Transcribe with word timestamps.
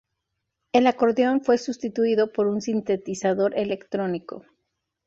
El 0.73 0.87
acordeón 0.87 1.41
fue 1.43 1.59
sustituido 1.59 2.31
por 2.33 2.47
un 2.47 2.59
sintetizador 2.59 3.55
electrónico. 3.55 4.45